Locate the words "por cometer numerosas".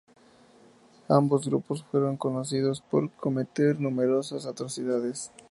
2.81-4.47